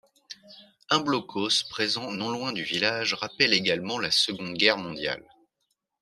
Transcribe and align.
Un 0.89 0.99
blockhaus 0.99 1.61
présent 1.69 2.09
non 2.11 2.31
loin 2.31 2.53
du 2.53 2.63
village 2.63 3.13
rappelle 3.13 3.53
également 3.53 3.99
la 3.99 4.09
Seconde 4.09 4.55
Guerre 4.57 4.79
mondiale. 4.79 5.23